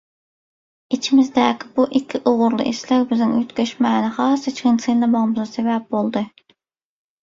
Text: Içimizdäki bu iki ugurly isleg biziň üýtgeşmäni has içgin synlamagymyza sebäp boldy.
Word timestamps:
Içimizdäki 0.95 1.67
bu 1.75 1.85
iki 1.99 2.21
ugurly 2.33 2.65
isleg 2.73 3.07
biziň 3.13 3.37
üýtgeşmäni 3.43 4.13
has 4.19 4.51
içgin 4.55 4.85
synlamagymyza 4.91 5.51
sebäp 5.57 5.91
boldy. 5.97 6.29